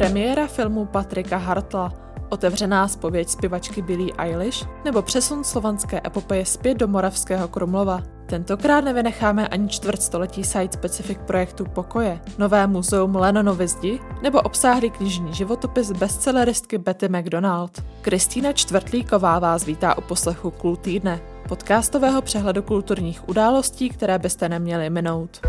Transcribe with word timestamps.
Premiéra 0.00 0.46
filmu 0.46 0.86
Patrika 0.86 1.36
Hartla, 1.36 1.92
otevřená 2.28 2.88
zpověď 2.88 3.28
zpěvačky 3.28 3.82
Billie 3.82 4.12
Eilish 4.18 4.66
nebo 4.84 5.02
přesun 5.02 5.44
slovanské 5.44 6.00
epopeje 6.06 6.46
zpět 6.46 6.74
do 6.74 6.88
Moravského 6.88 7.48
Krumlova. 7.48 8.02
Tentokrát 8.26 8.80
nevynecháme 8.80 9.48
ani 9.48 9.68
čtvrtstoletí 9.68 10.44
site-specific 10.44 11.18
projektu 11.26 11.64
Pokoje, 11.64 12.20
nové 12.38 12.66
muzeum 12.66 13.16
Lennonovy 13.16 13.68
zdi 13.68 14.00
nebo 14.22 14.40
obsáhlý 14.40 14.90
knižní 14.90 15.34
životopis 15.34 15.92
bestselleristky 15.92 16.78
Betty 16.78 17.08
McDonald. 17.08 17.82
Kristýna 18.02 18.52
Čtvrtlíková 18.52 19.38
vás 19.38 19.64
vítá 19.64 19.98
u 19.98 20.00
poslechu 20.00 20.50
Kul 20.50 20.76
týdne, 20.76 21.20
podcastového 21.48 22.22
přehledu 22.22 22.62
kulturních 22.62 23.28
událostí, 23.28 23.88
které 23.88 24.18
byste 24.18 24.48
neměli 24.48 24.90
minout. 24.90 25.40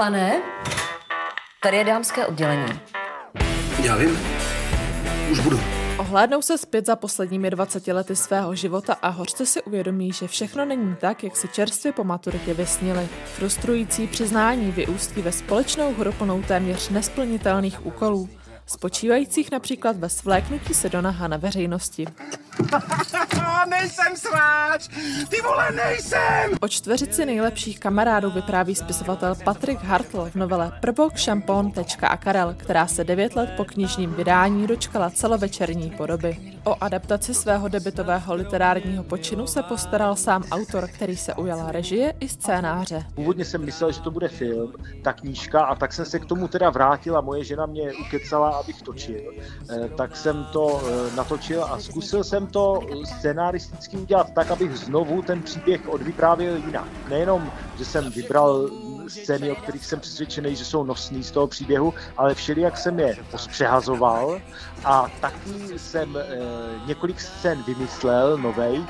Pane, 0.00 0.42
tady 1.62 1.76
je 1.76 1.84
dámské 1.84 2.26
oddělení. 2.26 2.80
Já 3.84 3.96
vím. 3.96 4.18
Už 5.32 5.40
budu. 5.40 5.60
Ohlédnou 5.98 6.42
se 6.42 6.58
zpět 6.58 6.86
za 6.86 6.96
posledními 6.96 7.50
20 7.50 7.86
lety 7.86 8.16
svého 8.16 8.54
života 8.54 8.96
a 9.02 9.08
hořce 9.08 9.46
si 9.46 9.62
uvědomí, 9.62 10.12
že 10.12 10.28
všechno 10.28 10.64
není 10.64 10.96
tak, 11.00 11.24
jak 11.24 11.36
si 11.36 11.48
čerstvě 11.48 11.92
po 11.92 12.04
maturitě 12.04 12.54
vysnili. 12.54 13.08
Frustrující 13.24 14.06
přiznání 14.06 14.70
vyústí 14.70 15.22
ve 15.22 15.32
společnou 15.32 15.94
hru 15.94 16.12
plnou 16.12 16.42
téměř 16.42 16.88
nesplnitelných 16.88 17.86
úkolů, 17.86 18.28
spočívajících 18.66 19.50
například 19.52 19.96
ve 19.96 20.08
svléknutí 20.08 20.74
se 20.74 20.88
do 20.88 21.02
naha 21.02 21.28
na 21.28 21.36
veřejnosti. 21.36 22.06
nejsem 23.70 24.16
sráč! 24.16 24.88
Ty 25.28 25.40
vole, 25.42 25.72
nejsem! 25.72 26.50
O 26.60 26.68
čtveřici 26.68 27.26
nejlepších 27.26 27.80
kamarádů 27.80 28.30
vypráví 28.30 28.74
spisovatel 28.74 29.34
Patrick 29.44 29.82
Hartl 29.82 30.30
v 30.30 30.34
novele 30.34 30.72
Probok, 30.80 31.16
šampon, 31.16 31.70
tečka 31.70 32.08
a 32.08 32.16
karel, 32.16 32.54
která 32.58 32.86
se 32.86 33.04
devět 33.04 33.36
let 33.36 33.50
po 33.56 33.64
knižním 33.64 34.14
vydání 34.14 34.66
dočkala 34.66 35.10
celovečerní 35.10 35.90
podoby. 35.90 36.36
O 36.64 36.76
adaptaci 36.80 37.34
svého 37.34 37.68
debitového 37.68 38.34
literárního 38.34 39.04
počinu 39.04 39.46
se 39.46 39.62
postaral 39.62 40.16
sám 40.16 40.42
autor, 40.50 40.88
který 40.88 41.16
se 41.16 41.34
ujal 41.34 41.72
režie 41.72 42.14
i 42.20 42.28
scénáře. 42.28 43.04
Původně 43.14 43.44
jsem 43.44 43.64
myslel, 43.64 43.92
že 43.92 44.00
to 44.00 44.10
bude 44.10 44.28
film, 44.28 44.72
ta 45.04 45.12
knížka, 45.12 45.64
a 45.64 45.74
tak 45.74 45.92
jsem 45.92 46.04
se 46.04 46.18
k 46.18 46.24
tomu 46.24 46.48
teda 46.48 46.70
vrátil 46.70 47.16
a 47.16 47.20
moje 47.20 47.44
žena 47.44 47.66
mě 47.66 47.92
ukecala, 48.06 48.59
abych 48.60 48.82
točil. 48.82 49.20
Eh, 49.70 49.88
tak 49.96 50.16
jsem 50.16 50.46
to 50.52 50.82
eh, 50.84 51.16
natočil 51.16 51.64
a 51.64 51.80
zkusil 51.80 52.24
jsem 52.24 52.46
to 52.46 52.80
scenaristicky 53.04 53.96
udělat 53.96 54.32
tak, 54.34 54.50
abych 54.50 54.76
znovu 54.76 55.22
ten 55.22 55.42
příběh 55.42 55.88
odvyprávěl 55.88 56.56
jinak. 56.56 56.88
Nejenom, 57.08 57.52
že 57.78 57.84
jsem 57.84 58.10
vybral 58.10 58.68
scény, 59.08 59.50
o 59.50 59.54
kterých 59.54 59.86
jsem 59.86 60.00
přesvědčený, 60.00 60.56
že 60.56 60.64
jsou 60.64 60.84
nosný 60.84 61.22
z 61.22 61.30
toho 61.30 61.46
příběhu, 61.46 61.94
ale 62.16 62.34
všelijak 62.34 62.78
jsem 62.78 63.00
je 63.00 63.16
pospřehazoval 63.30 64.40
a 64.84 65.08
taky 65.20 65.78
jsem 65.78 66.16
e, 66.16 66.26
několik 66.86 67.20
scén 67.20 67.62
vymyslel, 67.62 68.38
novej, 68.38 68.84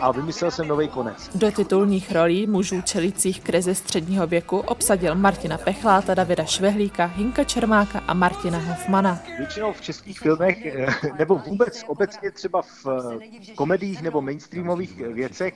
a 0.00 0.12
vymyslel 0.12 0.50
jsem 0.50 0.68
nový 0.68 0.88
konec. 0.88 1.30
Do 1.34 1.52
titulních 1.52 2.12
rolí 2.12 2.46
mužů 2.46 2.82
čelících 2.82 3.40
krizi 3.40 3.74
středního 3.74 4.26
věku 4.26 4.58
obsadil 4.58 5.14
Martina 5.14 5.58
Pechláta, 5.58 6.14
Davida 6.14 6.44
Švehlíka, 6.44 7.04
Hinka 7.04 7.44
Čermáka 7.44 7.98
a 8.06 8.14
Martina 8.14 8.58
Hoffmana. 8.58 9.20
Většinou 9.38 9.72
v 9.72 9.80
českých 9.80 10.18
filmech, 10.18 10.66
eh, 10.66 10.86
nebo 11.18 11.38
vůbec 11.38 11.84
obecně 11.86 12.30
třeba 12.30 12.62
v 12.62 12.86
eh, 12.86 13.54
komediích 13.54 14.02
nebo 14.02 14.22
mainstreamových 14.22 14.96
věcech, 14.96 15.54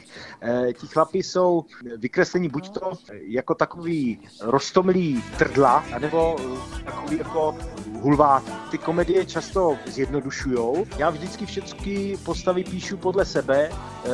ti 0.81 0.87
chlapi 0.87 1.23
jsou 1.23 1.65
vykreslení 1.97 2.49
buď 2.49 2.71
to 2.71 2.93
jako 3.11 3.55
takový 3.55 4.19
roztomilý 4.41 5.23
trdla, 5.39 5.85
anebo 5.93 6.37
takový 6.85 7.19
jako 7.19 7.57
hulvát. 8.01 8.43
Ty 8.71 8.79
komedie 8.79 9.27
často 9.27 9.77
zjednodušujou. 9.87 10.87
Já 10.99 11.11
vždycky 11.11 11.47
všechny 11.47 12.17
postavy 12.25 12.65
píšu 12.65 12.97
podle 12.97 13.25
sebe, 13.25 13.71
eh, 13.71 14.09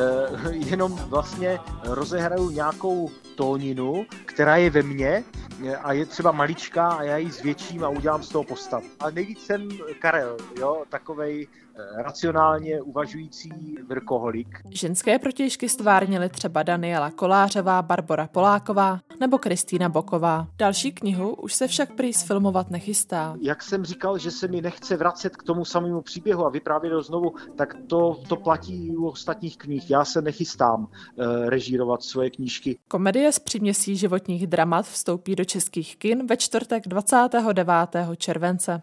jenom 0.51 0.95
vlastně 0.95 1.59
rozehraju 1.83 2.49
nějakou 2.49 3.09
tóninu, 3.35 4.05
která 4.25 4.55
je 4.57 4.69
ve 4.69 4.83
mně 4.83 5.23
eh, 5.65 5.75
a 5.75 5.93
je 5.93 6.05
třeba 6.05 6.31
maličká 6.31 6.87
a 6.89 7.03
já 7.03 7.17
ji 7.17 7.31
zvětším 7.31 7.83
a 7.83 7.89
udělám 7.89 8.23
z 8.23 8.29
toho 8.29 8.43
postav. 8.43 8.83
A 8.99 9.09
nejvíc 9.09 9.45
jsem 9.45 9.69
Karel, 9.99 10.37
jo, 10.59 10.83
takovej 10.89 11.47
racionálně 11.95 12.81
uvažující 12.81 13.77
vrkoholik. 13.87 14.47
Ženské 14.69 15.19
protěžky 15.19 15.69
stvárnily 15.69 16.29
třeba 16.29 16.63
Daniela 16.63 17.11
Kolářová, 17.11 17.81
Barbara 17.81 18.27
Poláková 18.27 18.99
nebo 19.19 19.37
Kristýna 19.37 19.89
Boková. 19.89 20.47
Další 20.57 20.91
knihu 20.91 21.35
už 21.35 21.53
se 21.53 21.67
však 21.67 21.95
prý 21.95 22.13
sfilmovat 22.13 22.71
nechystá. 22.71 23.35
Jak 23.41 23.63
jsem 23.63 23.85
říkal, 23.85 24.17
že 24.17 24.31
se 24.31 24.47
mi 24.47 24.61
nechce 24.61 24.97
vracet 24.97 25.37
k 25.37 25.43
tomu 25.43 25.65
samému 25.65 26.01
příběhu 26.01 26.45
a 26.45 26.49
vyprávět 26.49 26.93
ho 26.93 27.01
znovu, 27.01 27.33
tak 27.55 27.75
to, 27.87 28.17
to 28.27 28.35
platí 28.35 28.87
i 28.87 28.95
u 28.95 29.07
ostatních 29.07 29.57
knih. 29.57 29.89
Já 29.89 30.05
se 30.05 30.21
nechystám 30.21 30.81
uh, 30.81 31.25
režírovat 31.49 32.03
svoje 32.03 32.29
knížky. 32.29 32.77
Komedie 32.87 33.31
z 33.31 33.39
příměsí 33.39 33.97
životních 33.97 34.47
dramat 34.47 34.85
vstoupí 34.85 35.35
do 35.35 35.45
českých 35.45 35.97
kin 35.97 36.27
ve 36.27 36.37
čtvrtek 36.37 36.87
29. 36.87 38.17
července. 38.17 38.81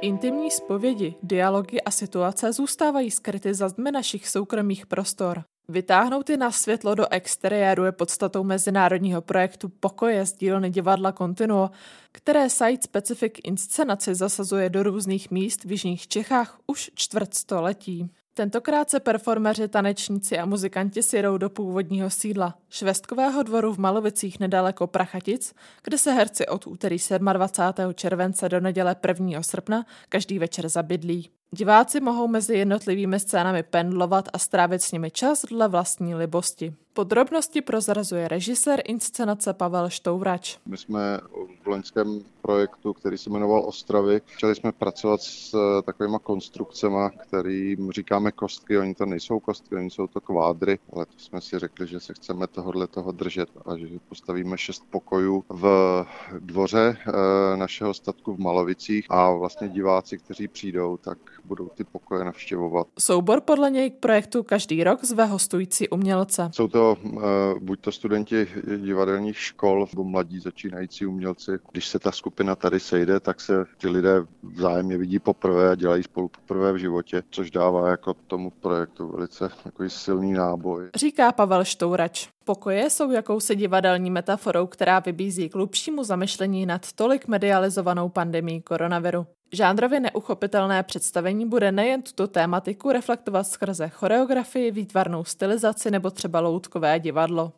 Intimní 0.00 0.50
zpovědi, 0.50 1.14
dialogy 1.22 1.80
a 1.80 1.90
situace 1.90 2.52
zůstávají 2.52 3.10
skryty 3.10 3.54
za 3.54 3.68
zdmi 3.68 3.92
našich 3.92 4.28
soukromých 4.28 4.86
prostor. 4.86 5.44
Vytáhnout 5.68 6.30
je 6.30 6.36
na 6.36 6.50
světlo 6.50 6.94
do 6.94 7.12
exteriéru 7.12 7.84
je 7.84 7.92
podstatou 7.92 8.44
mezinárodního 8.44 9.22
projektu 9.22 9.68
Pokoje 9.68 10.26
z 10.26 10.32
dílny 10.32 10.70
divadla 10.70 11.12
Continuo, 11.12 11.70
které 12.12 12.50
site 12.50 12.82
Specific 12.82 13.32
inscenaci 13.44 14.14
zasazuje 14.14 14.70
do 14.70 14.82
různých 14.82 15.30
míst 15.30 15.64
v 15.64 15.70
jižních 15.70 16.08
Čechách 16.08 16.58
už 16.66 16.90
čtvrt 16.94 17.34
století. 17.34 18.10
Tentokrát 18.38 18.90
se 18.90 19.00
performeři, 19.00 19.68
tanečníci 19.68 20.38
a 20.38 20.46
muzikanti 20.46 21.02
sjedou 21.02 21.38
do 21.38 21.50
původního 21.50 22.10
sídla, 22.10 22.58
Švestkového 22.70 23.42
dvoru 23.42 23.72
v 23.72 23.78
Malovicích 23.78 24.40
nedaleko 24.40 24.86
Prachatic, 24.86 25.54
kde 25.82 25.98
se 25.98 26.12
herci 26.12 26.46
od 26.46 26.66
úterý 26.66 26.96
27. 27.32 27.94
července 27.94 28.48
do 28.48 28.60
neděle 28.60 28.96
1. 29.08 29.42
srpna 29.42 29.86
každý 30.08 30.38
večer 30.38 30.68
zabydlí. 30.68 31.30
Diváci 31.54 32.00
mohou 32.00 32.28
mezi 32.28 32.54
jednotlivými 32.54 33.20
scénami 33.20 33.62
pendlovat 33.62 34.28
a 34.32 34.38
strávit 34.38 34.82
s 34.82 34.92
nimi 34.92 35.10
čas 35.10 35.44
dle 35.50 35.68
vlastní 35.68 36.14
libosti. 36.14 36.74
Podrobnosti 36.92 37.60
prozrazuje 37.60 38.28
režisér 38.28 38.82
inscenace 38.84 39.52
Pavel 39.52 39.90
Štourač. 39.90 40.58
My 40.66 40.76
jsme 40.76 41.20
v 41.62 41.66
loňském 41.66 42.20
projektu, 42.42 42.92
který 42.92 43.18
se 43.18 43.30
jmenoval 43.30 43.64
Ostravy, 43.66 44.20
chtěli 44.26 44.54
jsme 44.54 44.72
pracovat 44.72 45.20
s 45.22 45.54
eh, 45.54 45.82
takovýma 45.82 46.18
konstrukcemi, 46.18 46.96
kterým 47.18 47.92
říkáme 47.92 48.32
kostky. 48.32 48.78
Oni 48.78 48.94
to 48.94 49.06
nejsou 49.06 49.40
kostky, 49.40 49.76
oni 49.76 49.90
jsou 49.90 50.06
to 50.06 50.20
kvádry, 50.20 50.78
ale 50.92 51.06
to 51.06 51.18
jsme 51.18 51.40
si 51.40 51.58
řekli, 51.58 51.86
že 51.86 52.00
se 52.00 52.14
chceme 52.14 52.46
tohohle 52.46 52.86
toho 52.86 53.12
držet 53.12 53.48
a 53.66 53.76
že 53.76 53.86
postavíme 54.08 54.58
šest 54.58 54.84
pokojů 54.90 55.44
v 55.48 56.04
dvoře 56.38 56.96
eh, 56.98 57.56
našeho 57.56 57.94
statku 57.94 58.34
v 58.34 58.38
Malovicích 58.38 59.06
a 59.08 59.30
vlastně 59.30 59.68
diváci, 59.68 60.18
kteří 60.18 60.48
přijdou, 60.48 60.96
tak 60.96 61.18
budou 61.46 61.68
ty 61.68 61.84
pokoje 61.84 62.24
navštěvovat. 62.24 62.86
Soubor 62.98 63.40
podle 63.40 63.70
něj 63.70 63.90
k 63.90 63.94
projektu 63.94 64.42
každý 64.42 64.84
rok 64.84 65.04
zve 65.04 65.24
hostující 65.24 65.88
umělce. 65.88 66.50
Jsou 66.52 66.68
to 66.68 66.96
uh, 67.02 67.22
buď 67.60 67.80
to 67.80 67.92
studenti 67.92 68.48
divadelních 68.76 69.38
škol 69.38 69.86
nebo 69.92 70.04
mladí 70.04 70.40
začínající 70.40 71.06
umělci. 71.06 71.50
Když 71.72 71.88
se 71.88 71.98
ta 71.98 72.12
skupina 72.12 72.56
tady 72.56 72.80
sejde, 72.80 73.20
tak 73.20 73.40
se 73.40 73.64
ty 73.80 73.88
lidé 73.88 74.26
vzájemně 74.42 74.98
vidí 74.98 75.18
poprvé 75.18 75.70
a 75.70 75.74
dělají 75.74 76.02
spolu 76.02 76.28
poprvé 76.28 76.72
v 76.72 76.76
životě, 76.76 77.22
což 77.30 77.50
dává 77.50 77.90
jako 77.90 78.14
tomu 78.14 78.50
projektu 78.50 79.08
velice 79.08 79.50
takový 79.64 79.90
silný 79.90 80.32
náboj. 80.32 80.88
Říká 80.96 81.32
Pavel 81.32 81.64
Štourač. 81.64 82.28
Pokoje 82.44 82.90
jsou 82.90 83.10
jakousi 83.10 83.56
divadelní 83.56 84.10
metaforou, 84.10 84.66
která 84.66 84.98
vybízí 84.98 85.48
k 85.48 85.54
hlubšímu 85.54 86.04
zamyšlení 86.04 86.66
nad 86.66 86.92
tolik 86.92 87.28
medializovanou 87.28 88.08
pandemí 88.08 88.62
koronaviru. 88.62 89.26
Žánrově 89.52 90.00
neuchopitelné 90.00 90.82
představení 90.82 91.46
bude 91.46 91.72
nejen 91.72 92.02
tuto 92.02 92.26
tématiku 92.26 92.92
reflektovat 92.92 93.46
skrze 93.46 93.88
choreografii, 93.88 94.70
výtvarnou 94.70 95.24
stylizaci 95.24 95.90
nebo 95.90 96.10
třeba 96.10 96.40
loutkové 96.40 97.00
divadlo. 97.00 97.52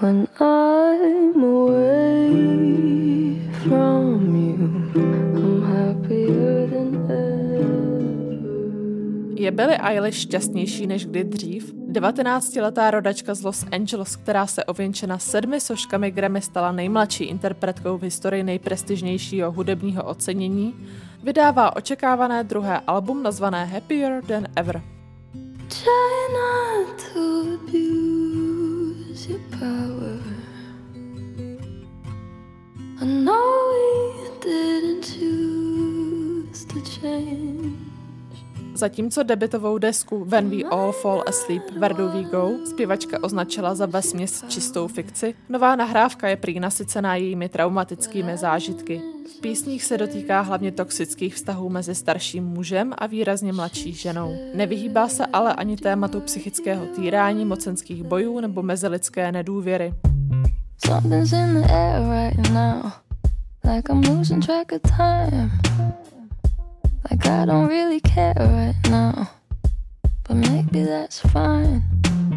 When 0.00 0.26
I'm 0.40 1.44
away 1.44 2.81
Billie 9.52 9.78
Eilish 9.78 10.18
šťastnější 10.18 10.86
než 10.86 11.06
kdy 11.06 11.24
dřív? 11.24 11.74
19-letá 11.74 12.90
rodačka 12.90 13.34
z 13.34 13.42
Los 13.42 13.64
Angeles, 13.72 14.16
která 14.16 14.46
se 14.46 14.64
ověnčena 14.64 15.18
sedmi 15.18 15.60
soškami 15.60 16.10
Grammy 16.10 16.40
stala 16.40 16.72
nejmladší 16.72 17.24
interpretkou 17.24 17.98
v 17.98 18.02
historii 18.02 18.42
nejprestižnějšího 18.42 19.52
hudebního 19.52 20.04
ocenění, 20.04 20.74
vydává 21.22 21.76
očekávané 21.76 22.44
druhé 22.44 22.80
album 22.86 23.22
nazvané 23.22 23.64
Happier 23.64 24.22
Than 24.24 24.46
Ever. 24.56 24.82
Try 25.68 26.12
Zatímco 38.82 39.22
debitovou 39.22 39.78
desku 39.78 40.24
When 40.24 40.50
We 40.50 40.64
All 40.70 40.92
Fall 40.92 41.24
Asleep 41.26 41.62
Where 41.78 41.94
Do 41.94 42.08
We 42.08 42.22
Go 42.22 42.50
zpěvačka 42.66 43.18
označila 43.22 43.74
za 43.74 43.86
vesměs 43.86 44.44
čistou 44.48 44.88
fikci, 44.88 45.34
nová 45.48 45.76
nahrávka 45.76 46.28
je 46.28 46.36
prý 46.36 46.60
nasycená 46.60 47.16
jejími 47.16 47.48
traumatickými 47.48 48.36
zážitky. 48.36 49.02
V 49.36 49.40
písních 49.40 49.84
se 49.84 49.98
dotýká 49.98 50.40
hlavně 50.40 50.72
toxických 50.72 51.34
vztahů 51.34 51.68
mezi 51.68 51.94
starším 51.94 52.44
mužem 52.44 52.92
a 52.98 53.06
výrazně 53.06 53.52
mladší 53.52 53.92
ženou. 53.92 54.36
Nevyhýbá 54.54 55.08
se 55.08 55.26
ale 55.26 55.54
ani 55.54 55.76
tématu 55.76 56.20
psychického 56.20 56.86
týrání, 56.86 57.44
mocenských 57.44 58.04
bojů 58.04 58.40
nebo 58.40 58.62
mezilidské 58.62 59.32
nedůvěry. 59.32 59.94
Something's 60.86 61.32
in 61.32 61.54
the 61.54 61.72
air 61.72 62.02
right 62.10 62.50
now, 62.50 62.90
like 63.74 63.92
I'm 63.92 64.16
losing 64.16 64.46
track 64.46 64.72
of 64.72 64.80
time. 64.96 65.50
Like 67.12 67.28
I 67.28 67.46
don't 67.46 67.68
really 67.68 68.00
care 68.00 68.34
right 68.38 68.88
now, 68.90 69.26
but 70.28 70.36
maybe 70.36 70.86
that's 70.86 71.20
fine. 71.20 71.82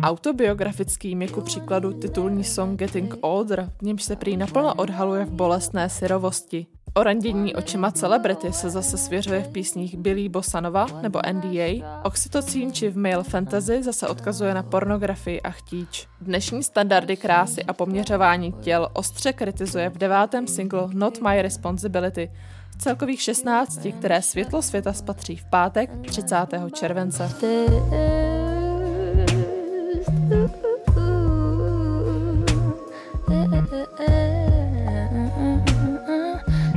Autobiografickým 0.03 1.21
je 1.21 1.27
ku 1.27 1.41
příkladu 1.41 1.93
titulní 1.93 2.43
song 2.43 2.79
Getting 2.79 3.15
Older, 3.21 3.69
v 3.77 3.81
němž 3.81 4.03
se 4.03 4.15
prý 4.15 4.37
naplno 4.37 4.73
odhaluje 4.73 5.25
v 5.25 5.31
bolestné 5.31 5.89
syrovosti. 5.89 6.65
O 6.93 7.03
randění 7.03 7.55
očima 7.55 7.91
celebrity 7.91 8.53
se 8.53 8.69
zase 8.69 8.97
svěřuje 8.97 9.43
v 9.43 9.47
písních 9.47 9.97
Billy 9.97 10.29
Bossanova 10.29 10.85
nebo 11.01 11.19
NDA, 11.31 12.01
oxytocín 12.03 12.73
či 12.73 12.89
v 12.89 12.97
male 12.97 13.23
fantasy 13.23 13.83
zase 13.83 14.07
odkazuje 14.07 14.53
na 14.53 14.63
pornografii 14.63 15.41
a 15.41 15.49
chtíč. 15.51 16.07
Dnešní 16.21 16.63
standardy 16.63 17.17
krásy 17.17 17.63
a 17.63 17.73
poměřování 17.73 18.51
těl 18.51 18.89
ostře 18.93 19.33
kritizuje 19.33 19.89
v 19.89 19.97
devátém 19.97 20.47
singlu 20.47 20.89
Not 20.93 21.21
My 21.21 21.41
Responsibility, 21.41 22.31
celkových 22.79 23.21
16, 23.21 23.87
které 23.99 24.21
světlo 24.21 24.61
světa 24.61 24.93
spatří 24.93 25.35
v 25.35 25.45
pátek 25.45 25.89
30. 26.05 26.35
července. 26.73 27.29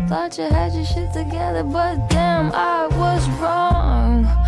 Thought 0.09 0.39
you 0.39 0.49
had 0.51 0.73
your 0.73 0.85
shit 0.85 1.13
together, 1.13 1.63
but 1.63 2.09
damn, 2.09 2.51
I 2.55 2.89
was 2.97 3.29
wrong. 3.41 4.48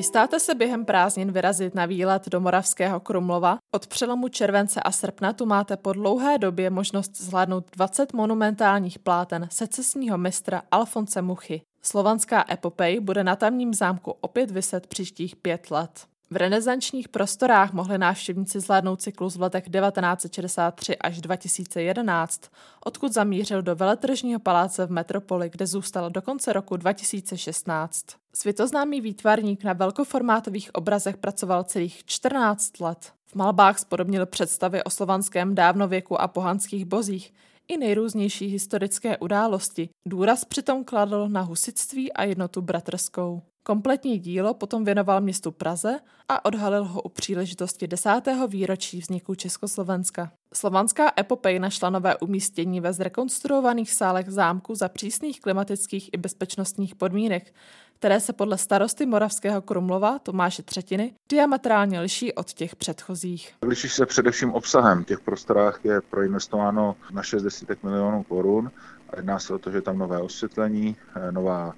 Chystáte 0.00 0.40
se 0.40 0.54
během 0.54 0.84
prázdnin 0.84 1.32
vyrazit 1.32 1.74
na 1.74 1.86
výlet 1.86 2.28
do 2.28 2.40
Moravského 2.40 3.00
Krumlova? 3.00 3.58
Od 3.74 3.86
přelomu 3.86 4.28
července 4.28 4.80
a 4.80 4.90
srpna 4.90 5.32
tu 5.32 5.46
máte 5.46 5.76
po 5.76 5.92
dlouhé 5.92 6.38
době 6.38 6.70
možnost 6.70 7.16
zvládnout 7.16 7.64
20 7.72 8.12
monumentálních 8.12 8.98
pláten 8.98 9.48
secesního 9.50 10.18
mistra 10.18 10.62
Alfonse 10.70 11.22
Muchy. 11.22 11.62
Slovanská 11.82 12.44
epopej 12.50 13.00
bude 13.00 13.24
na 13.24 13.36
tamním 13.36 13.74
zámku 13.74 14.10
opět 14.20 14.50
vyset 14.50 14.86
příštích 14.86 15.36
pět 15.36 15.70
let. 15.70 16.06
V 16.30 16.36
renesančních 16.36 17.08
prostorách 17.08 17.72
mohli 17.72 17.98
návštěvníci 17.98 18.60
zvládnout 18.60 19.02
cyklus 19.02 19.36
v 19.36 19.42
letech 19.42 19.64
1963 19.64 20.98
až 20.98 21.20
2011, 21.20 22.42
odkud 22.84 23.12
zamířil 23.12 23.62
do 23.62 23.76
veletržního 23.76 24.40
paláce 24.40 24.86
v 24.86 24.90
metropoli, 24.90 25.50
kde 25.50 25.66
zůstal 25.66 26.10
do 26.10 26.22
konce 26.22 26.52
roku 26.52 26.76
2016. 26.76 28.19
Světoznámý 28.34 29.00
výtvarník 29.00 29.64
na 29.64 29.72
velkoformátových 29.72 30.74
obrazech 30.74 31.16
pracoval 31.16 31.64
celých 31.64 32.04
14 32.04 32.80
let. 32.80 33.12
V 33.26 33.34
malbách 33.34 33.78
spodobnil 33.78 34.26
představy 34.26 34.84
o 34.84 34.90
slovanském 34.90 35.54
dávnověku 35.54 36.20
a 36.20 36.28
pohanských 36.28 36.84
bozích, 36.84 37.32
i 37.68 37.76
nejrůznější 37.76 38.46
historické 38.46 39.18
události. 39.18 39.88
Důraz 40.06 40.44
přitom 40.44 40.84
kladl 40.84 41.28
na 41.28 41.40
husitství 41.40 42.12
a 42.12 42.24
jednotu 42.24 42.62
bratrskou. 42.62 43.42
Kompletní 43.62 44.18
dílo 44.18 44.54
potom 44.54 44.84
věnoval 44.84 45.20
městu 45.20 45.50
Praze 45.50 46.00
a 46.28 46.44
odhalil 46.44 46.84
ho 46.84 47.02
u 47.02 47.08
příležitosti 47.08 47.86
desátého 47.86 48.48
výročí 48.48 49.00
vzniku 49.00 49.34
Československa. 49.34 50.32
Slovanská 50.54 51.12
epopej 51.18 51.58
našla 51.58 51.90
nové 51.90 52.16
umístění 52.16 52.80
ve 52.80 52.92
zrekonstruovaných 52.92 53.92
sálech 53.92 54.30
zámku 54.30 54.74
za 54.74 54.88
přísných 54.88 55.40
klimatických 55.40 56.10
i 56.12 56.16
bezpečnostních 56.16 56.94
podmínek, 56.94 57.54
které 58.00 58.20
se 58.20 58.32
podle 58.32 58.58
starosty 58.58 59.06
Moravského 59.06 59.62
Krumlova 59.62 60.18
Tomáše 60.18 60.62
Třetiny 60.62 61.14
diametrálně 61.28 62.00
liší 62.00 62.32
od 62.32 62.52
těch 62.52 62.76
předchozích. 62.76 63.54
Liší 63.62 63.88
se 63.88 64.06
především 64.06 64.52
obsahem. 64.52 65.04
Těch 65.04 65.20
prostorách 65.20 65.80
je 65.84 66.00
proinvestováno 66.00 66.96
na 67.12 67.22
60 67.22 67.82
milionů 67.82 68.22
korun. 68.22 68.70
Jedná 69.16 69.38
se 69.38 69.54
o 69.54 69.58
to, 69.58 69.70
že 69.70 69.82
tam 69.82 69.98
nové 69.98 70.20
osvětlení, 70.20 70.96
nová 71.30 71.74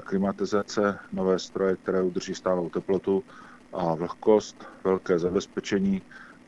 klimatizace, 0.00 0.98
nové 1.12 1.38
stroje, 1.38 1.76
které 1.76 2.02
udrží 2.02 2.34
stálou 2.34 2.68
teplotu 2.68 3.24
a 3.72 3.94
vlhkost, 3.94 4.68
velké 4.84 5.18
zabezpečení, 5.18 6.02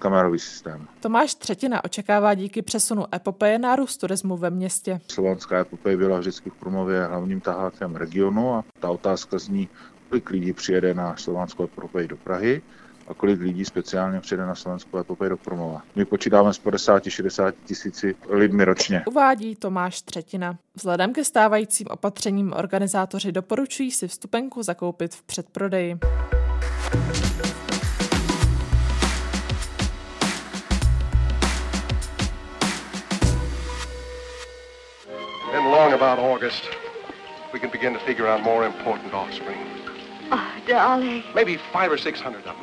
kamerový 0.05 0.39
systém. 0.39 0.89
Tomáš 1.01 1.35
Třetina 1.35 1.85
očekává 1.85 2.35
díky 2.35 2.63
přesunu 2.63 3.05
epopeje 3.15 3.59
nárůst 3.59 3.97
turismu 3.97 4.37
ve 4.37 4.51
městě. 4.51 5.01
Slovanská 5.09 5.59
epopeje 5.59 5.97
byla 5.97 6.19
vždycky 6.19 6.51
v 6.51 6.55
Krumově 6.55 7.05
hlavním 7.07 7.41
tahákem 7.41 7.97
regionu 7.97 8.55
a 8.55 8.65
ta 8.81 8.91
otázka 8.91 9.39
zní, 9.39 9.69
kolik 10.09 10.31
lidí 10.31 10.53
přijede 10.53 10.95
na 10.95 11.17
slovanskou 11.17 11.65
epopeji 11.65 12.09
do 12.09 12.17
Prahy 12.17 12.63
a 13.09 13.15
kolik 13.15 13.41
lidí 13.41 13.65
speciálně 13.65 14.21
přijde 14.21 14.47
na 14.47 14.55
Slovenskou 14.55 14.99
epopej 14.99 15.29
do 15.29 15.37
Krumova. 15.37 15.83
My 15.97 16.05
počítáme 16.05 16.55
s 16.55 16.61
50-60 16.61 17.53
tisíci 17.65 18.15
lidmi 18.29 18.65
ročně. 18.65 19.03
Uvádí 19.07 19.57
Tomáš 19.57 20.03
Třetina. 20.03 20.59
Vzhledem 20.75 21.13
ke 21.13 21.25
stávajícím 21.25 21.87
opatřením 21.91 22.53
organizátoři 22.53 23.33
doporučují 23.33 23.91
si 23.91 24.09
vstupenku 24.09 24.63
zakoupit 24.63 25.15
v 25.15 25.23
předprodeji. 25.23 25.99
About 36.05 36.19
August, 36.19 36.65
we 37.53 37.59
can 37.61 37.71
begin 37.71 37.95
to 37.95 38.01
figure 38.01 38.29
out 38.29 38.43
more 38.43 38.67
important 38.67 39.15
offspring. 39.15 39.59
Oh, 40.33 40.39
darling. 40.69 41.23
Maybe 41.35 41.59
five 41.73 41.93
or 41.93 41.99
six 41.99 42.21
hundred 42.21 42.39
of 42.39 42.45
them. 42.45 42.57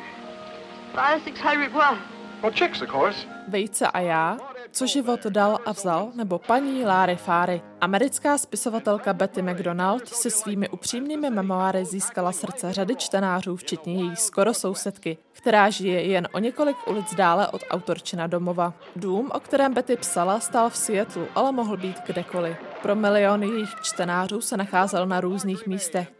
Five, 0.94 1.22
six 1.24 1.40
hundred 1.40 1.72
what? 1.72 1.98
Well, 2.42 2.52
chicks, 2.52 2.82
of 2.82 2.88
course. 2.88 3.26
Vejce 3.48 3.86
a 3.86 4.00
já, 4.00 4.38
co 4.72 4.86
život 4.86 5.26
dal 5.26 5.58
a 5.66 5.72
vzal, 5.72 6.10
nebo 6.14 6.38
paní 6.38 6.84
Láry 6.84 7.16
Fáry. 7.16 7.62
Americká 7.80 8.38
spisovatelka 8.38 9.12
Betty 9.12 9.42
McDonald 9.42 10.08
si 10.08 10.30
svými 10.30 10.68
upřímnými 10.68 11.30
memoáry 11.30 11.84
získala 11.84 12.32
srdce 12.32 12.72
řady 12.72 12.96
čtenářů, 12.96 13.56
včetně 13.56 13.94
její 13.94 14.16
skoro 14.16 14.54
sousedky, 14.54 15.18
která 15.32 15.70
žije 15.70 16.02
jen 16.02 16.28
o 16.32 16.38
několik 16.38 16.76
ulic 16.88 17.14
dále 17.14 17.48
od 17.48 17.62
autorčina 17.70 18.26
domova. 18.26 18.72
Dům, 18.96 19.30
o 19.34 19.40
kterém 19.40 19.74
Betty 19.74 19.96
psala, 19.96 20.40
stál 20.40 20.70
v 20.70 20.76
Seattle, 20.76 21.26
ale 21.34 21.52
mohl 21.52 21.76
být 21.76 22.00
kdekoliv. 22.06 22.56
Pro 22.82 22.96
miliony 22.96 23.46
jejich 23.46 23.74
čtenářů 23.82 24.40
se 24.40 24.56
nacházel 24.56 25.06
na 25.06 25.20
různých 25.20 25.66
místech. 25.66 26.12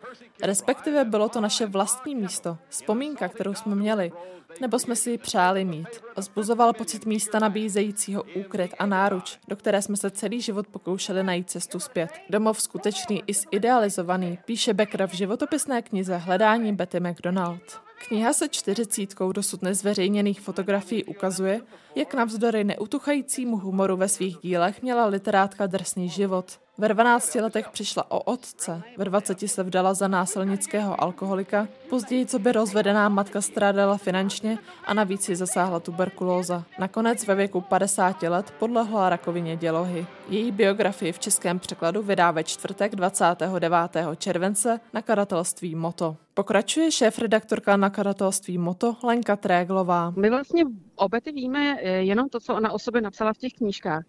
Respektive 0.43 1.05
bylo 1.05 1.29
to 1.29 1.41
naše 1.41 1.67
vlastní 1.67 2.15
místo, 2.15 2.59
vzpomínka, 2.69 3.29
kterou 3.29 3.55
jsme 3.55 3.75
měli, 3.75 4.13
nebo 4.61 4.79
jsme 4.79 4.97
si 4.97 5.11
ji 5.11 5.19
přáli 5.19 5.65
mít. 5.65 5.89
Zbuzoval 6.17 6.73
pocit 6.73 7.07
místa 7.07 7.39
nabízejícího 7.39 8.23
úkryt 8.35 8.75
a 8.79 8.87
náruč, 8.87 9.39
do 9.49 9.57
které 9.57 9.83
jsme 9.83 9.97
se 9.97 10.11
celý 10.11 10.41
život 10.41 10.67
pokoušeli 10.67 11.23
najít 11.23 11.51
cestu 11.51 11.81
zpět. 11.81 12.11
Domov 12.31 12.63
skutečný 12.63 13.23
i 13.27 13.35
zidealizovaný, 13.35 14.39
píše 14.45 14.75
Becker 14.75 15.07
v 15.07 15.15
životopisné 15.15 15.83
knize 15.83 16.17
Hledání 16.17 16.73
Betty 16.73 17.01
McDonald. 17.01 17.82
Kniha 18.09 18.33
se 18.33 18.49
čtyřicítkou 18.49 19.33
dosud 19.33 19.63
nezveřejněných 19.63 20.41
fotografií 20.41 21.05
ukazuje, 21.05 21.61
jak 21.95 22.15
navzdory 22.15 22.65
neutuchajícímu 22.65 23.57
humoru 23.57 23.97
ve 23.97 24.09
svých 24.09 24.37
dílech 24.43 24.83
měla 24.83 25.07
literátka 25.07 25.67
drsný 25.67 26.09
život. 26.09 26.61
Ve 26.79 26.89
12 26.89 27.35
letech 27.35 27.69
přišla 27.71 28.11
o 28.11 28.21
otce, 28.21 28.83
ve 28.97 29.05
20 29.05 29.41
se 29.41 29.63
vdala 29.63 29.95
za 29.95 30.09
násilnického 30.09 31.03
alkoholika, 31.03 31.69
později 31.91 32.27
co 32.27 32.39
by 32.39 32.53
rozvedená 32.53 33.09
matka 33.09 33.41
strádala 33.41 33.97
finančně 33.97 34.59
a 34.85 34.95
navíc 34.95 35.23
si 35.23 35.37
zasáhla 35.37 35.81
tuberkulóza. 35.81 36.65
Nakonec 36.79 37.27
ve 37.27 37.35
věku 37.35 37.61
50 37.61 38.23
let 38.23 38.55
podlehla 38.59 39.09
rakovině 39.09 39.57
dělohy. 39.57 40.07
Její 40.29 40.53
biografii 40.53 41.13
v 41.13 41.19
českém 41.19 41.59
překladu 41.59 42.03
vydá 42.03 42.31
ve 42.31 42.45
čtvrtek 42.45 42.97
29. 42.97 43.75
července 44.19 44.81
nakladatelství 44.93 45.75
Moto. 45.75 46.17
Pokračuje 46.35 46.91
šéf-redaktorka 46.91 47.77
nakladatelství 47.77 48.59
Moto 48.59 48.97
Lenka 49.03 49.37
Tréglová. 49.37 50.11
My 50.11 50.31
vlastně 50.31 50.65
obety 50.97 51.33
víme 51.33 51.77
eh, 51.81 51.91
jenom 51.91 52.29
to, 52.29 52.41
co 52.41 52.55
ona 52.55 52.73
o 52.73 52.79
sobě 52.79 53.01
napsala 53.01 53.33
v 53.33 53.39
těch 53.39 53.53
knížkách. 53.53 54.03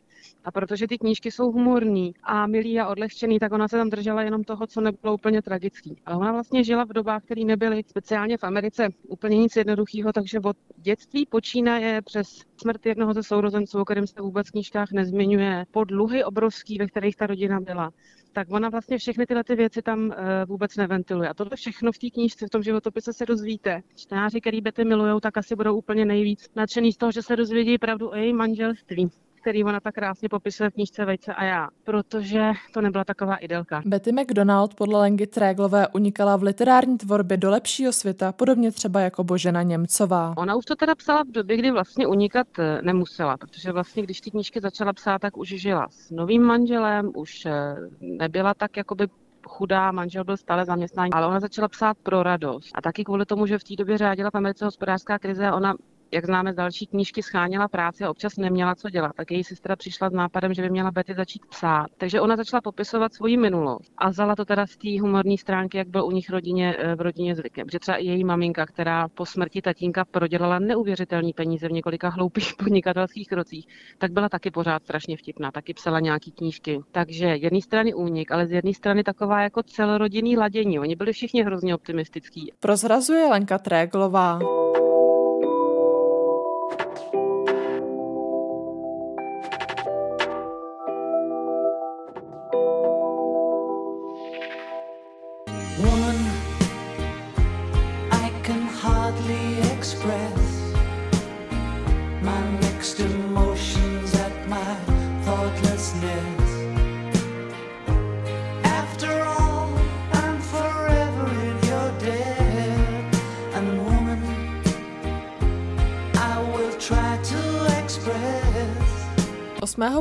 A 0.46 0.52
protože 0.52 0.88
ty 0.88 0.98
knížky 0.98 1.32
jsou 1.32 1.52
humorní 1.52 2.14
a 2.24 2.48
milý 2.48 2.80
a 2.80 2.88
odlehčený, 2.88 3.40
tak 3.40 3.52
ona 3.52 3.68
se 3.68 3.78
tam 3.78 3.90
držela 3.90 4.22
jenom 4.22 4.44
toho, 4.44 4.68
co 4.68 4.82
nebylo 4.82 5.14
úplně 5.14 5.42
tragický. 5.42 5.96
Ale 6.06 6.18
ona 6.18 6.32
vlastně 6.32 6.64
žila 6.64 6.84
v 6.84 6.94
dobách, 6.94 7.24
které 7.24 7.44
nebyly 7.44 7.84
speciálně 7.88 8.38
v 8.38 8.44
Americe 8.44 8.88
úplně 9.08 9.38
nic 9.38 9.56
jednoduchého, 9.56 10.14
takže 10.14 10.40
od 10.40 10.58
dětství 10.78 11.26
počínaje 11.26 12.02
přes 12.02 12.42
smrt 12.58 12.86
jednoho 12.86 13.14
ze 13.14 13.24
sourozenců, 13.24 13.80
o 13.80 13.86
kterém 13.86 14.08
se 14.08 14.22
vůbec 14.22 14.48
v 14.48 14.52
knížkách 14.52 14.92
nezmiňuje, 14.92 15.66
po 15.72 15.84
dluhy 15.84 16.24
obrovský, 16.24 16.78
ve 16.78 16.88
kterých 16.88 17.16
ta 17.16 17.28
rodina 17.28 17.60
byla, 17.60 17.92
tak 18.34 18.48
ona 18.52 18.70
vlastně 18.70 18.98
všechny 18.98 19.26
tyhle 19.26 19.44
ty 19.44 19.56
věci 19.56 19.82
tam 19.82 20.06
uh, 20.06 20.14
vůbec 20.48 20.78
neventiluje. 20.78 21.30
A 21.30 21.34
tohle 21.34 21.56
všechno 21.56 21.92
v 21.92 21.98
té 21.98 22.10
knížce, 22.10 22.48
v 22.48 22.50
tom 22.50 22.64
životopise 22.64 23.14
se 23.14 23.26
dozvíte. 23.26 23.82
Čtenáři, 23.96 24.42
který 24.42 24.62
Betty 24.62 24.86
milujou, 24.86 25.20
tak 25.20 25.38
asi 25.38 25.56
budou 25.56 25.78
úplně 25.78 26.06
nejvíc 26.06 26.50
nadšený 26.56 26.92
z 26.92 26.98
toho, 26.98 27.12
že 27.12 27.22
se 27.22 27.36
dozvědí 27.36 27.78
pravdu 27.78 28.10
o 28.10 28.16
jejím 28.16 28.38
manželství 28.38 29.10
který 29.44 29.64
ona 29.64 29.80
tak 29.80 29.96
krásně 29.96 30.30
popisuje 30.30 30.70
v 30.70 30.74
knížce 30.74 31.06
Vejce 31.06 31.34
a 31.34 31.44
já, 31.44 31.68
protože 31.84 32.52
to 32.74 32.82
nebyla 32.82 33.04
taková 33.04 33.36
idelka. 33.36 33.82
Betty 33.86 34.12
McDonald 34.12 34.74
podle 34.74 35.00
Lengy 35.00 35.28
Tréglové 35.28 35.88
unikala 35.88 36.36
v 36.36 36.44
literární 36.44 36.98
tvorbě 36.98 37.38
do 37.38 37.50
lepšího 37.50 37.92
světa, 37.92 38.32
podobně 38.32 38.72
třeba 38.72 39.02
jako 39.02 39.24
Božena 39.24 39.64
Němcová. 39.64 40.34
Ona 40.38 40.56
už 40.56 40.66
to 40.66 40.76
teda 40.76 40.96
psala 40.96 41.24
v 41.24 41.32
době, 41.32 41.58
kdy 41.58 41.72
vlastně 41.72 42.08
unikat 42.08 42.48
eh, 42.60 42.82
nemusela, 42.82 43.38
protože 43.38 43.72
vlastně, 43.72 44.04
když 44.04 44.22
ty 44.22 44.32
knížky 44.32 44.62
začala 44.62 44.94
psát, 44.94 45.20
tak 45.20 45.38
už 45.38 45.48
žila 45.50 45.88
s 45.92 46.12
novým 46.12 46.44
manželem, 46.44 47.12
už 47.16 47.46
eh, 47.46 47.76
nebyla 48.02 48.54
tak 48.54 48.78
jakoby 48.78 49.08
chudá, 49.48 49.92
manžel 49.92 50.24
byl 50.24 50.38
stále 50.38 50.66
zaměstnání, 50.66 51.14
ale 51.14 51.28
ona 51.28 51.40
začala 51.40 51.68
psát 51.68 51.98
pro 52.04 52.24
radost. 52.24 52.72
A 52.76 52.82
taky 52.82 53.04
kvůli 53.04 53.26
tomu, 53.26 53.46
že 53.46 53.58
v 53.60 53.64
té 53.64 53.76
době 53.76 53.98
řádila 53.98 54.30
v 54.30 54.36
Americe 54.36 54.66
hospodářská 54.66 55.20
krize, 55.20 55.52
ona 55.52 55.74
jak 56.14 56.26
známe 56.26 56.54
z 56.54 56.56
další 56.56 56.86
knížky, 56.86 57.24
scháněla 57.24 57.68
práci 57.68 58.04
a 58.04 58.10
občas 58.10 58.38
neměla 58.38 58.76
co 58.76 58.90
dělat. 58.90 59.12
Tak 59.16 59.32
její 59.32 59.44
sestra 59.44 59.76
přišla 59.76 60.10
s 60.10 60.14
nápadem, 60.14 60.54
že 60.54 60.62
by 60.62 60.70
měla 60.70 60.92
Betty 60.92 61.14
začít 61.14 61.46
psát. 61.46 61.88
Takže 61.98 62.22
ona 62.22 62.36
začala 62.36 62.62
popisovat 62.62 63.14
svoji 63.14 63.38
minulost 63.38 63.92
a 63.98 64.10
vzala 64.10 64.36
to 64.36 64.46
teda 64.46 64.68
z 64.68 64.78
té 64.78 65.02
humorní 65.02 65.38
stránky, 65.38 65.78
jak 65.78 65.88
byl 65.88 66.06
u 66.06 66.12
nich 66.12 66.30
rodině, 66.30 66.76
eh, 66.80 66.96
v 66.96 67.02
rodině 67.02 67.36
zvykem. 67.36 67.68
Že 67.72 67.80
třeba 67.80 67.98
i 67.98 68.06
její 68.06 68.24
maminka, 68.24 68.66
která 68.66 69.08
po 69.08 69.26
smrti 69.26 69.62
tatínka 69.62 70.06
prodělala 70.06 70.60
neuvěřitelné 70.60 71.32
peníze 71.36 71.68
v 71.68 71.72
několika 71.72 72.10
hloupých 72.10 72.54
podnikatelských 72.60 73.28
krocích, 73.28 73.68
tak 73.98 74.12
byla 74.12 74.30
taky 74.30 74.52
pořád 74.52 74.84
strašně 74.84 75.18
vtipná, 75.18 75.52
taky 75.52 75.74
psala 75.74 76.00
nějaký 76.00 76.32
knížky. 76.32 76.80
Takže 76.92 77.26
jedné 77.26 77.62
strany 77.62 77.94
únik, 77.94 78.32
ale 78.32 78.48
z 78.48 78.52
jedné 78.52 78.74
strany 78.74 79.04
taková 79.04 79.42
jako 79.42 79.64
celorodinný 79.64 80.38
ladění. 80.38 80.80
Oni 80.80 80.96
byli 80.96 81.14
všichni 81.14 81.44
hrozně 81.44 81.76
optimistický. 81.76 82.54
Prozrazuje 82.60 83.28
Lenka 83.28 83.58
Tréglová. 83.58 84.40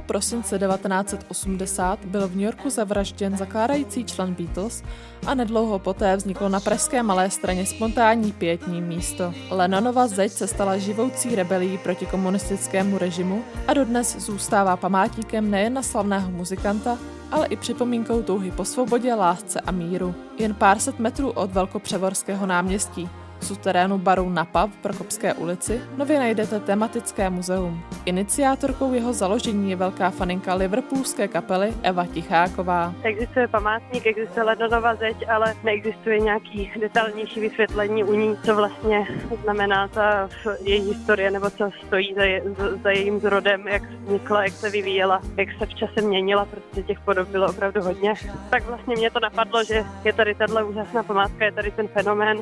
Prosince 0.00 0.58
1980 0.58 2.04
byl 2.04 2.28
v 2.28 2.30
New 2.30 2.44
Yorku 2.44 2.70
zavražděn 2.70 3.36
zakládající 3.36 4.04
člen 4.04 4.34
Beatles 4.34 4.82
a 5.26 5.34
nedlouho 5.34 5.78
poté 5.78 6.16
vzniklo 6.16 6.48
na 6.48 6.60
pražské 6.60 7.02
Malé 7.02 7.30
straně 7.30 7.66
spontánní 7.66 8.32
pětní 8.32 8.82
místo. 8.82 9.34
Lennonova 9.50 10.06
zeď 10.06 10.32
se 10.32 10.46
stala 10.46 10.78
živoucí 10.78 11.34
rebelí 11.34 11.78
proti 11.78 12.06
komunistickému 12.06 12.98
režimu 12.98 13.42
a 13.66 13.74
dodnes 13.74 14.16
zůstává 14.16 14.76
památníkem 14.76 15.50
nejen 15.50 15.74
na 15.74 15.82
slavného 15.82 16.30
muzikanta, 16.30 16.98
ale 17.30 17.46
i 17.46 17.56
připomínkou 17.56 18.22
touhy 18.22 18.50
po 18.50 18.64
svobodě, 18.64 19.14
lásce 19.14 19.60
a 19.60 19.70
míru. 19.70 20.14
Jen 20.38 20.54
pár 20.54 20.78
set 20.78 20.98
metrů 20.98 21.30
od 21.30 21.52
Velkopřevorského 21.52 22.46
náměstí 22.46 23.08
suterénu 23.42 23.98
baru 23.98 24.28
Napa 24.28 24.66
v 24.66 24.76
Prokopské 24.76 25.34
ulici 25.34 25.80
nově 25.96 26.18
najdete 26.18 26.60
tematické 26.60 27.30
muzeum. 27.30 27.82
Iniciátorkou 28.04 28.92
jeho 28.94 29.12
založení 29.12 29.70
je 29.70 29.76
velká 29.76 30.10
faninka 30.10 30.54
liverpoolské 30.54 31.28
kapely 31.28 31.72
Eva 31.82 32.06
Ticháková. 32.06 32.94
Existuje 33.02 33.48
památník, 33.48 34.06
existuje 34.06 34.44
ledonova 34.44 34.94
zeď, 34.94 35.28
ale 35.28 35.54
neexistuje 35.64 36.18
nějaký 36.18 36.72
detailnější 36.80 37.40
vysvětlení 37.40 38.04
u 38.04 38.12
ní, 38.12 38.36
co 38.44 38.56
vlastně 38.56 39.06
znamená 39.42 39.88
ta 39.88 40.28
její 40.64 40.88
historie, 40.88 41.30
nebo 41.30 41.50
co 41.50 41.70
stojí 41.86 42.14
za, 42.14 42.22
je, 42.22 42.42
za 42.82 42.90
jejím 42.90 43.20
zrodem, 43.20 43.68
jak 43.68 43.82
vznikla, 43.90 44.44
jak 44.44 44.52
se 44.52 44.70
vyvíjela, 44.70 45.20
jak 45.36 45.48
se 45.58 45.66
v 45.66 45.74
čase 45.74 46.00
měnila, 46.00 46.44
protože 46.44 46.82
těch 46.82 47.00
podob 47.00 47.28
bylo 47.28 47.50
opravdu 47.50 47.82
hodně. 47.82 48.14
Tak 48.50 48.66
vlastně 48.66 48.96
mě 48.96 49.10
to 49.10 49.20
napadlo, 49.20 49.64
že 49.64 49.84
je 50.04 50.12
tady 50.12 50.34
tahle 50.34 50.64
úžasná 50.64 51.02
památka, 51.02 51.44
je 51.44 51.52
tady 51.52 51.70
ten 51.70 51.88
fenomén 51.88 52.38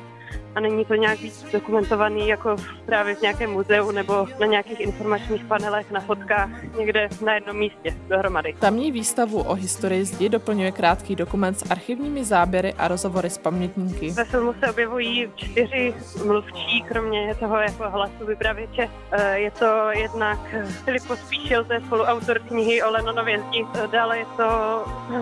a 0.54 0.60
není 0.60 0.84
to 0.84 0.94
nějak 0.94 1.20
víc 1.20 1.44
dokumentovaný 1.52 2.28
jako 2.28 2.56
právě 2.86 3.14
v 3.14 3.22
nějakém 3.22 3.50
muzeu 3.50 3.90
nebo 3.90 4.26
na 4.40 4.46
nějakých 4.46 4.80
informačních 4.80 5.44
panelech, 5.44 5.90
na 5.90 6.00
fotkách 6.00 6.50
někde 6.78 7.08
na 7.24 7.34
jednom 7.34 7.56
místě 7.56 7.96
dohromady. 8.08 8.54
Tamní 8.58 8.92
výstavu 8.92 9.42
o 9.42 9.54
historii 9.54 10.04
zdi 10.04 10.28
doplňuje 10.28 10.72
krátký 10.72 11.16
dokument 11.16 11.54
s 11.54 11.70
archivními 11.70 12.24
záběry 12.24 12.74
a 12.74 12.88
rozhovory 12.88 13.30
s 13.30 13.38
pamětníky. 13.38 14.10
Ve 14.10 14.24
filmu 14.24 14.54
se 14.60 14.70
objevují 14.70 15.30
čtyři 15.36 15.94
mluvčí, 16.26 16.84
kromě 16.88 17.34
toho 17.34 17.56
jako 17.56 17.90
hlasu 17.90 18.26
vypravěče. 18.26 18.88
Eh, 19.12 19.38
je 19.38 19.50
to 19.50 19.90
jednak 19.90 20.38
Filip 20.84 21.06
Pospíšil, 21.06 21.64
to 21.64 21.72
je 21.72 21.80
spoluautor 21.80 22.38
knihy 22.38 22.82
o 22.82 22.90
Lenonově 22.90 23.42
zdi. 23.48 23.66
Eh, 23.74 23.88
dále 23.92 24.18
je 24.18 24.26
to 24.36 24.44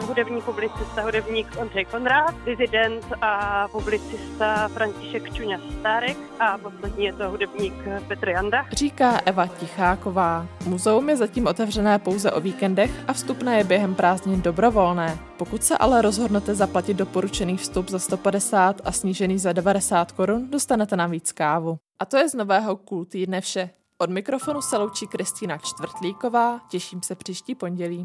hudební 0.06 0.40
publicista, 0.42 1.02
hudebník 1.02 1.46
Ondřej 1.56 1.84
Konrád, 1.84 2.34
dizident 2.44 3.04
a 3.22 3.68
publicista 3.68 4.68
František 4.68 5.17
Čuňa 5.20 5.58
Stárek 5.80 6.16
a 6.40 6.58
poslední 6.58 7.04
je 7.04 7.12
to 7.12 7.30
hudebník 7.30 7.74
Petr 8.08 8.28
Janda. 8.28 8.66
Říká 8.72 9.20
Eva 9.24 9.46
Ticháková. 9.46 10.46
Muzeum 10.66 11.08
je 11.08 11.16
zatím 11.16 11.46
otevřené 11.46 11.98
pouze 11.98 12.32
o 12.32 12.40
víkendech 12.40 12.90
a 13.08 13.12
vstupné 13.12 13.58
je 13.58 13.64
během 13.64 13.94
prázdnin 13.94 14.42
dobrovolné. 14.42 15.18
Pokud 15.36 15.62
se 15.62 15.78
ale 15.78 16.02
rozhodnete 16.02 16.54
zaplatit 16.54 16.94
doporučený 16.94 17.56
vstup 17.56 17.88
za 17.88 17.98
150 17.98 18.80
a 18.84 18.92
snížený 18.92 19.38
za 19.38 19.52
90 19.52 20.12
korun, 20.12 20.50
dostanete 20.50 20.96
navíc 20.96 21.32
kávu. 21.32 21.78
A 21.98 22.04
to 22.04 22.16
je 22.16 22.28
z 22.28 22.34
nového 22.34 22.76
Cool 22.76 23.04
týdne 23.04 23.40
vše. 23.40 23.70
Od 23.98 24.10
mikrofonu 24.10 24.62
se 24.62 24.76
loučí 24.76 25.06
Kristýna 25.06 25.58
Čtvrtlíková, 25.58 26.60
těším 26.70 27.02
se 27.02 27.14
příští 27.14 27.54
pondělí. 27.54 28.04